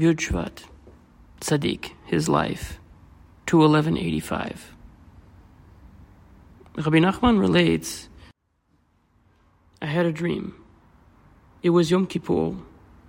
Yud 0.00 0.18
Tzaddik, 1.40 1.92
his 2.04 2.28
life, 2.28 2.78
21185. 3.46 4.74
Rabbi 6.76 6.98
Nachman 6.98 7.40
relates, 7.40 8.08
I 9.82 9.86
had 9.86 10.06
a 10.06 10.12
dream. 10.12 10.54
It 11.62 11.70
was 11.70 11.90
Yom 11.90 12.06
Kippur, 12.06 12.54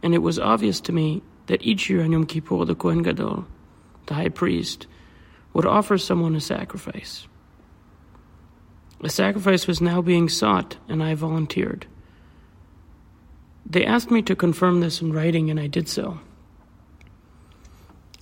and 0.01 0.15
it 0.15 0.19
was 0.19 0.39
obvious 0.39 0.79
to 0.81 0.91
me 0.91 1.21
that 1.45 1.61
each 1.63 1.89
year 1.89 2.03
on 2.03 2.11
Yom 2.11 2.25
Kippur, 2.25 2.65
the 2.65 2.75
Kohen 2.75 3.03
Gadol, 3.03 3.45
the 4.07 4.15
high 4.15 4.29
priest, 4.29 4.87
would 5.53 5.65
offer 5.67 5.97
someone 5.97 6.35
a 6.35 6.41
sacrifice. 6.41 7.27
A 9.01 9.09
sacrifice 9.09 9.67
was 9.67 9.79
now 9.81 10.01
being 10.01 10.27
sought, 10.27 10.77
and 10.87 11.03
I 11.03 11.13
volunteered. 11.13 11.85
They 13.65 13.85
asked 13.85 14.09
me 14.09 14.21
to 14.23 14.35
confirm 14.35 14.79
this 14.79 15.01
in 15.01 15.13
writing, 15.13 15.51
and 15.51 15.59
I 15.59 15.67
did 15.67 15.87
so. 15.87 16.19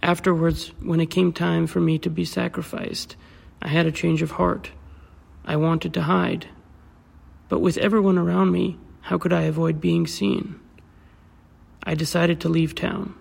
Afterwards, 0.08 0.72
when 0.82 1.02
it 1.02 1.10
came 1.10 1.34
time 1.34 1.68
for 1.68 1.82
me 1.82 2.00
to 2.00 2.10
be 2.10 2.24
sacrificed, 2.24 3.18
I 3.62 3.68
had 3.68 3.86
a 3.86 3.92
change 3.92 4.22
of 4.22 4.32
heart. 4.32 4.72
I 5.44 5.58
wanted 5.58 5.94
to 5.96 6.04
hide. 6.04 6.48
But 7.50 7.60
with 7.60 7.76
everyone 7.78 8.18
around 8.18 8.54
me, 8.54 8.78
how 9.02 9.18
could 9.18 9.34
I 9.34 9.42
avoid 9.42 9.82
being 9.82 10.08
seen? 10.08 10.62
I 11.84 11.94
decided 11.94 12.40
to 12.40 12.50
leave 12.50 12.74
town. 12.74 13.16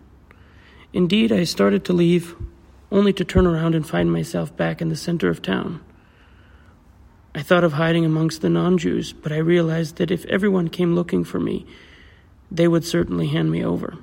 Indeed, 0.92 1.32
I 1.32 1.42
started 1.42 1.84
to 1.86 1.92
leave, 1.92 2.36
only 2.92 3.12
to 3.14 3.24
turn 3.24 3.48
around 3.48 3.74
and 3.74 3.84
find 3.84 4.12
myself 4.12 4.56
back 4.56 4.80
in 4.80 4.88
the 4.88 4.94
center 4.94 5.28
of 5.28 5.42
town. 5.42 5.80
I 7.34 7.42
thought 7.42 7.64
of 7.64 7.72
hiding 7.72 8.04
amongst 8.04 8.42
the 8.42 8.48
non 8.48 8.78
Jews, 8.78 9.12
but 9.12 9.32
I 9.32 9.38
realized 9.38 9.96
that 9.96 10.12
if 10.12 10.24
everyone 10.26 10.68
came 10.68 10.94
looking 10.94 11.24
for 11.24 11.40
me, 11.40 11.66
they 12.48 12.68
would 12.68 12.84
certainly 12.84 13.26
hand 13.26 13.50
me 13.50 13.64
over. 13.64 13.98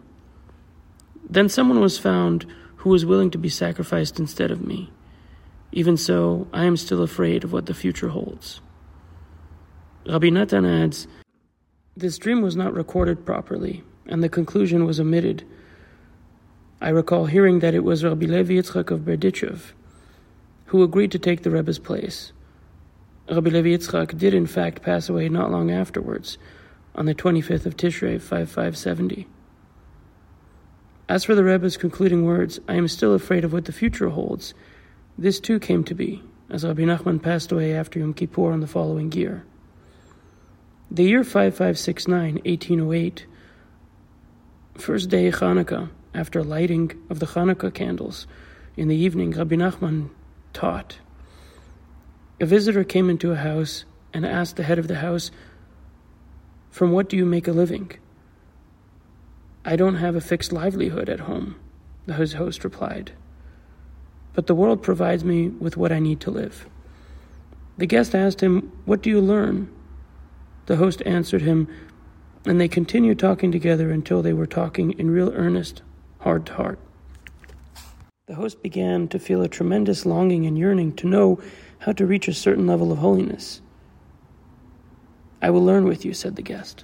Then 1.30 1.48
someone 1.48 1.80
was 1.80 1.98
found 1.98 2.46
who 2.84 2.90
was 2.90 3.06
willing 3.06 3.32
to 3.32 3.38
be 3.38 3.50
sacrificed 3.50 4.20
instead 4.20 4.52
of 4.52 4.66
me. 4.66 4.92
Even 5.72 5.98
so, 5.98 6.48
I 6.54 6.66
am 6.66 6.78
still 6.78 7.02
afraid 7.02 7.44
of 7.44 7.52
what 7.52 7.66
the 7.66 7.74
future 7.74 8.10
holds. 8.10 8.62
Rabbi 10.08 10.30
Natan 10.30 10.66
adds, 10.66 11.08
This 11.98 12.18
dream 12.18 12.42
was 12.42 12.56
not 12.56 12.74
recorded 12.74 13.26
properly, 13.26 13.84
and 14.06 14.22
the 14.22 14.30
conclusion 14.30 14.86
was 14.86 15.00
omitted. 15.00 15.44
I 16.82 16.90
recall 16.90 17.26
hearing 17.26 17.60
that 17.60 17.74
it 17.74 17.84
was 17.84 18.04
Rabbi 18.04 18.26
Levi 18.26 18.54
Yitzchak 18.54 18.92
of 18.92 19.02
Berdichev 19.02 19.74
who 20.74 20.82
agreed 20.82 21.12
to 21.12 21.20
take 21.20 21.44
the 21.44 21.52
Rebbe's 21.52 21.78
place. 21.78 22.34
Rabbi 23.30 23.52
Levi 23.52 23.70
Yitzchak 23.70 24.18
did 24.18 24.34
in 24.34 24.48
fact 24.48 24.82
pass 24.82 25.08
away 25.08 25.30
not 25.30 25.52
long 25.52 25.70
afterwards, 25.70 26.40
on 26.96 27.06
the 27.06 27.14
25th 27.14 27.68
of 27.68 27.78
Tishrei 27.78 28.20
5570. 28.20 29.28
As 31.10 31.26
for 31.26 31.36
the 31.36 31.44
Rebbe's 31.44 31.76
concluding 31.76 32.24
words, 32.24 32.60
I 32.68 32.76
am 32.76 32.88
still 32.88 33.14
afraid 33.14 33.44
of 33.44 33.52
what 33.52 33.66
the 33.66 33.74
future 33.74 34.10
holds. 34.10 34.54
This 35.18 35.40
too 35.40 35.60
came 35.60 35.84
to 35.86 35.94
be, 35.94 36.24
as 36.50 36.64
Rabbi 36.64 36.84
Nachman 36.84 37.22
passed 37.22 37.52
away 37.52 37.74
after 37.74 38.00
Yom 38.00 38.14
Kippur 38.14 38.52
on 38.54 38.62
the 38.62 38.68
following 38.68 39.12
year. 39.12 39.44
The 40.90 41.04
year 41.04 41.24
5569, 41.24 42.36
1808, 42.46 43.26
first 44.76 45.10
day 45.10 45.30
Hanukkah, 45.30 45.90
after 46.14 46.42
lighting 46.42 46.92
of 47.10 47.20
the 47.20 47.26
Hanukkah 47.26 47.74
candles, 47.74 48.26
in 48.78 48.88
the 48.88 48.96
evening, 48.96 49.32
Rabbi 49.32 49.56
Nachman 49.56 50.10
taught. 50.54 51.00
A 52.40 52.46
visitor 52.46 52.84
came 52.84 53.10
into 53.10 53.32
a 53.32 53.36
house 53.36 53.84
and 54.14 54.26
asked 54.26 54.56
the 54.56 54.64
head 54.64 54.80
of 54.80 54.88
the 54.88 54.96
house, 54.96 55.32
From 56.72 56.92
what 56.92 57.10
do 57.10 57.18
you 57.18 57.26
make 57.26 57.48
a 57.48 57.52
living? 57.52 57.92
I 59.66 59.76
don't 59.76 59.96
have 59.96 60.16
a 60.16 60.22
fixed 60.22 60.52
livelihood 60.52 61.10
at 61.10 61.22
home, 61.22 61.56
the 62.06 62.14
host 62.14 62.64
replied. 62.64 63.14
But 64.34 64.48
the 64.48 64.56
world 64.56 64.84
provides 64.84 65.24
me 65.24 65.50
with 65.50 65.78
what 65.78 65.92
I 65.92 66.00
need 66.00 66.20
to 66.22 66.32
live. 66.32 66.68
The 67.78 67.86
guest 67.86 68.14
asked 68.14 68.42
him, 68.42 68.72
What 68.86 69.02
do 69.02 69.10
you 69.10 69.22
learn? 69.22 69.70
The 70.66 70.76
host 70.78 71.02
answered 71.06 71.42
him, 71.42 71.68
and 72.46 72.60
they 72.60 72.68
continued 72.68 73.20
talking 73.20 73.52
together 73.52 73.92
until 73.92 74.22
they 74.22 74.34
were 74.34 74.46
talking 74.46 74.92
in 75.00 75.12
real 75.12 75.32
earnest, 75.34 75.82
heart 76.20 76.46
to 76.48 76.54
heart. 76.54 76.80
The 78.26 78.36
host 78.36 78.64
began 78.64 79.08
to 79.10 79.20
feel 79.20 79.42
a 79.42 79.50
tremendous 79.50 80.06
longing 80.06 80.46
and 80.46 80.58
yearning 80.58 80.96
to 80.96 81.08
know 81.08 81.42
how 81.80 81.92
to 81.92 82.06
reach 82.06 82.28
a 82.28 82.34
certain 82.34 82.66
level 82.66 82.92
of 82.92 82.98
holiness. 82.98 83.62
I 85.42 85.50
will 85.52 85.64
learn 85.64 85.86
with 85.86 86.04
you, 86.06 86.14
said 86.14 86.38
the 86.38 86.42
guest. 86.42 86.82